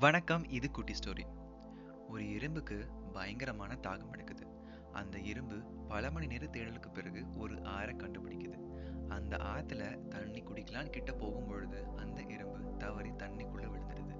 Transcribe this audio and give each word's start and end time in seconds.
வணக்கம் 0.00 0.48
இது 0.48 0.70
குட்டி 0.70 0.94
ஸ்டோரி. 0.94 1.24
ஒரு 2.08 2.24
எறும்புக்கு 2.24 2.88
பயங்கரமான 3.12 3.78
தாகம் 3.82 4.12
எடுக்குது. 4.16 4.46
அந்த 4.92 5.18
எறும்பு 5.18 5.62
பல 5.88 6.10
மணி 6.10 6.26
நேர 6.26 6.46
தேடலுக்கு 6.46 6.92
பிறகு 6.92 7.24
ஒரு 7.36 7.54
ஆறை 7.54 7.96
கண்டுபிடிக்குது. 7.96 8.58
அந்த 9.08 9.36
ஆத்துல 9.36 10.08
தண்ணி 10.08 10.42
குடிக்கலான்னு 10.42 10.90
கிட்ட 10.90 11.12
போகும் 11.12 11.46
பொழுது 11.46 11.86
அந்த 11.96 12.22
எறும்பு 12.22 12.76
தவறி 12.76 13.10
தண்ணிக்குள்ள 13.10 13.66
விழுந்துடுது. 13.66 14.14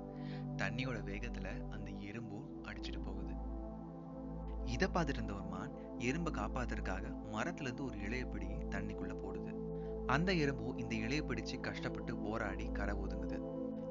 தண்ணியோட 0.56 1.00
வேகத்துல 1.02 1.68
அந்த 1.68 1.90
எறும்பும் 1.90 2.64
அடிச்சிட்டு 2.64 3.04
போகுது. 3.04 3.34
இதை 4.64 4.88
பார்த்துட்டு 4.95 5.08
இருந்த 5.08 5.32
ஒரு 5.32 5.45
மான் 5.45 5.72
எறும்பை 5.98 6.32
காப்பாத்துறதுக்காக 6.32 7.16
மரத்துல 7.32 7.60
இருந்து 7.60 7.84
ஒரு 7.84 7.98
இலையை 7.98 8.30
பிடி 8.30 8.46
தண்ணிக்குள்ள 8.46 9.16
போடுது. 9.24 9.56
அந்த 10.06 10.32
எறும்பும் 10.32 10.79
இந்த 10.79 10.96
இலையை 10.96 11.24
பிடிச்சு 11.26 11.60
கஷ்டப்பட்டு 11.60 12.16
போராடி 12.16 12.68
கரை 12.72 12.96
ஒதுங்குது. 12.96 13.27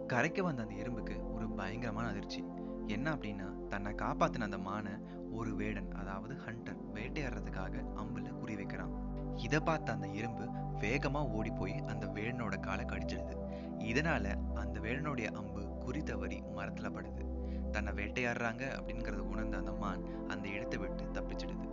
கரைக்க 0.07 0.41
வந்த 0.41 0.61
அந்த 0.61 0.75
எறும்புக்கு 0.75 1.33
ஒரு 1.33 1.49
பயங்கரமான 1.49 2.07
அதிர்ச்சி. 2.07 2.43
என்ன 2.87 3.11
அப்படின்னா 3.11 3.67
தன்னை 3.67 3.91
காப்பாத்தின 3.93 4.39
அந்த 4.39 4.57
மானை 4.57 4.93
ஒரு 5.31 5.55
வேடன் 5.55 5.91
அதாவது 5.91 6.33
ஹண்டர் 6.35 6.79
வேட்டையாடுறதுக்காக 6.93 7.83
அம்புல 7.95 8.29
குறி 8.39 8.55
வைக்கிறான். 8.55 8.93
இதை 9.35 9.59
பார்த்த 9.59 9.93
அந்த 9.93 10.07
எறும்பு 10.07 10.45
வேகமா 10.79 11.21
ஓடி 11.29 11.49
போய் 11.49 11.75
அந்த 11.87 12.05
வேடனோட 12.07 12.59
காலை 12.59 12.85
கடிச்சிடுது. 12.85 13.35
இதனால 13.79 14.25
அந்த 14.55 14.79
வேடனுடைய 14.79 15.27
அம்பு 15.31 15.63
குறி 15.79 16.03
தவறி 16.03 16.43
மரத்துல 16.55 16.89
படுது. 16.89 17.25
தன்னை 17.71 17.93
வேட்டையாடுறாங்க 17.93 18.63
அப்படிங்கறத 18.77 19.19
உணர்ந்த 19.19 19.57
அந்த 19.57 19.71
மான் 19.71 20.27
அந்த 20.27 20.47
இடத்தை 20.47 20.79
விட்டு 20.79 21.05
தப்பிச்சிடுது. 21.21 21.67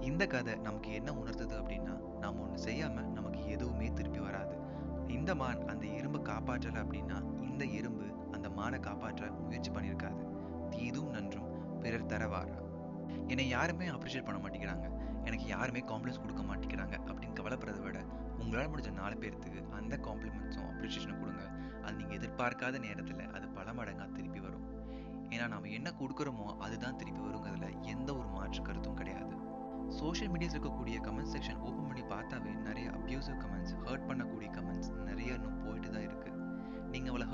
இந்த 0.00 0.26
கதை 0.26 0.54
நமக்கு 0.54 0.92
என்ன 0.92 1.10
உணர்த்துது 1.12 1.54
அப்படின்னா 1.60 1.94
நாம 2.20 2.42
ஒண்ணு 2.46 2.58
செய்யாம 2.64 3.06
நமக்கு 3.12 3.46
எதுவுமே 3.46 3.88
திருப்பி 3.92 4.18
வராது. 4.18 4.56
இந்த 5.08 5.34
மான் 5.34 5.66
அந்த 5.66 5.86
எறும்பு 5.86 6.18
காப்பாற்றல 6.18 6.82
அப்படின்னா 6.84 7.18
எந்த 7.58 7.76
எறும்பு 7.76 8.04
அந்த 8.32 8.48
மானை 8.48 8.78
காப்பாற்ற 8.80 9.30
முயற்சி 9.30 9.70
பண்ணியிருக்காது. 9.70 10.20
தீதும் 10.70 11.08
நன்றும் 11.10 11.48
பிறர் 11.80 12.04
தரவாரா? 12.06 12.58
என்னை 13.28 13.48
யாருமே 13.48 13.86
அப்ரிஷியேட் 13.88 14.24
பண்ண 14.24 14.38
மாட்டேங்கிறாங்க. 14.42 14.86
எனக்கு 15.24 15.46
யாருமே 15.46 15.80
காம்ப்ளிமெண்ட்ஸ் 15.80 16.20
கொடுக்க 16.24 16.42
மாட்டேங்கிறாங்க 16.50 16.94
அப்படின்னு 17.06 17.38
கவலைப்படுறத 17.40 17.80
விட 17.80 18.00
உங்களால் 18.42 18.70
முடிஞ்ச 18.72 18.92
நாலு 18.92 19.16
பேர்த்துக்கு 19.22 19.62
அந்த 19.78 19.96
காம்ப்ளிமெண்ட்ஸும் 19.96 20.68
அப்ரிஷியேஷனும் 20.70 21.20
கொடுங்க. 21.22 21.42
அது 21.82 21.96
நீங்கள் 21.96 22.18
எதிர்பார்க்காத 22.18 22.78
நேரத்தில் 22.86 23.24
அது 23.38 23.48
பல 23.48 23.72
மடங்காக 23.72 24.08
திருப்பி 24.12 24.42
வரும். 24.46 24.64
ஏன்னா 25.30 25.48
நம்ம 25.54 25.72
என்ன 25.78 25.92
கொடுக்குறோமோ 26.02 26.48
அதுதான் 26.66 26.96
திருப்பி 26.96 27.24
வருங்கிறதுல 27.26 27.70
எந்த 27.94 28.08
ஒரு 28.16 28.28
மாற்று 28.28 28.62
கருத்தும் 28.62 29.00
கிடையாது. 29.00 29.34
சோஷியல் 30.00 30.32
மீடியாஸ் 30.34 30.56
இருக்கக்கூடிய 30.56 30.98
கமெண்ட் 31.08 31.32
செக்ஷன் 31.34 31.60
ஓப்பன் 31.66 31.87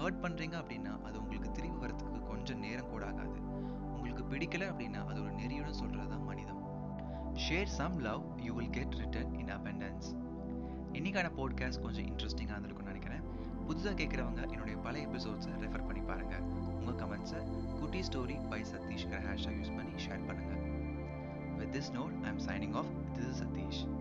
ஹர்ட் 0.05 0.23
பண்ணுறீங்க 0.23 0.57
அப்படின்னா 0.63 1.03
அது 1.03 1.21
உங்களுக்கு 1.21 1.51
திரும்பி 1.51 1.87
வரத்துக்கு 1.87 2.27
கொஞ்சம் 2.27 2.59
நேரம் 2.59 2.91
கூட 2.91 3.07
ஆகாது. 3.07 3.41
உங்களுக்கு 3.97 4.25
பிடிக்கல 4.25 4.61
அப்படின்னா 4.61 5.07
அது 5.07 5.23
ஒரு 5.23 5.33
நெறியுடன் 5.33 5.75
சொல்றதுதான் 5.83 6.25
மனிதம். 6.25 6.63
Share 7.49 7.65
some 7.65 7.99
love 7.99 8.41
you 8.41 8.55
will 8.55 8.71
get 8.71 8.93
return 8.93 9.39
in 9.39 9.47
abundance. 9.47 10.05
இன்னைக்கான 10.93 11.31
போட்காஸ்ட் 11.37 11.83
கொஞ்சம் 11.83 12.05
இன்ட்ரெஸ்டிங்காக 12.05 12.59
இருந்திருக்கும்னு 12.59 12.83
நினைக்கிறேன். 12.83 13.23
புதுசாக 13.69 13.97
கேட்குறவங்க 14.01 14.51
என்னுடைய 14.51 14.79
பல 14.79 14.99
எபிசோட்ஸை 14.99 15.53
ரெஃபர் 15.61 15.87
பண்ணி 15.87 16.01
பாருங்கள் 16.01 16.41
உங்கள் 16.41 16.95
கமெண்ட்ஸை 16.95 17.51
குட்டி 17.79 18.01
ஸ்டோரி 18.01 18.49
பை 18.49 18.63
சதீஷ்கிற 18.63 19.21
ஹேஷ்டாக் 19.27 19.59
யூஸ் 19.61 19.77
பண்ணி 19.77 20.05
ஷேர் 20.07 20.27
பண்ணுங்கள் 20.29 20.63
with 21.57 21.77
this 21.77 21.95
note 21.95 22.23
I 22.23 22.29
am 22.29 22.45
signing 22.47 22.77
off 22.77 22.87
this 23.15 23.29
is 23.29 23.43
Sathish 23.43 23.94